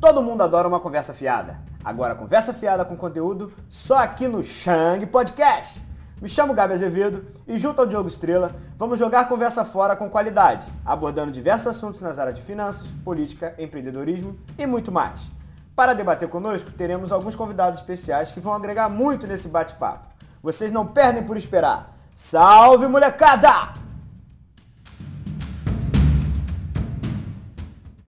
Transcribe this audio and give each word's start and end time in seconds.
Todo 0.00 0.22
mundo 0.22 0.42
adora 0.42 0.68
uma 0.68 0.78
conversa 0.78 1.12
fiada. 1.12 1.58
Agora, 1.84 2.14
conversa 2.14 2.54
fiada 2.54 2.84
com 2.84 2.96
conteúdo 2.96 3.52
só 3.68 3.98
aqui 3.98 4.28
no 4.28 4.44
Shang 4.44 5.04
Podcast. 5.06 5.84
Me 6.22 6.28
chamo 6.28 6.54
Gabi 6.54 6.74
Azevedo 6.74 7.26
e, 7.48 7.58
junto 7.58 7.80
ao 7.80 7.86
Diogo 7.86 8.08
Estrela, 8.08 8.54
vamos 8.76 8.98
jogar 8.98 9.28
conversa 9.28 9.64
fora 9.64 9.96
com 9.96 10.08
qualidade, 10.08 10.66
abordando 10.84 11.32
diversos 11.32 11.66
assuntos 11.66 12.00
nas 12.00 12.20
áreas 12.20 12.36
de 12.36 12.44
finanças, 12.44 12.86
política, 13.04 13.54
empreendedorismo 13.58 14.36
e 14.56 14.66
muito 14.66 14.92
mais. 14.92 15.30
Para 15.74 15.94
debater 15.94 16.28
conosco, 16.28 16.70
teremos 16.70 17.10
alguns 17.10 17.34
convidados 17.34 17.80
especiais 17.80 18.30
que 18.30 18.40
vão 18.40 18.52
agregar 18.52 18.88
muito 18.88 19.26
nesse 19.26 19.48
bate-papo. 19.48 20.06
Vocês 20.40 20.70
não 20.70 20.86
perdem 20.86 21.24
por 21.24 21.36
esperar. 21.36 21.92
Salve, 22.14 22.86
molecada! 22.86 23.77